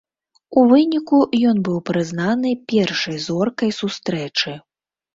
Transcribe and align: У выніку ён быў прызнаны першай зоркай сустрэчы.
У 0.61 0.63
выніку 0.71 1.19
ён 1.51 1.61
быў 1.69 1.77
прызнаны 1.91 2.57
першай 2.75 3.23
зоркай 3.29 3.79
сустрэчы. 3.85 4.61